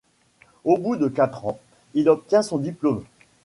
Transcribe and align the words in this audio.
Au 0.65 0.79
bout 0.79 0.95
de 0.95 1.07
quatre 1.09 1.45
ans, 1.45 1.59
il 1.93 2.09
obtient 2.09 2.41
son 2.41 2.57
diplôme. 2.57 3.03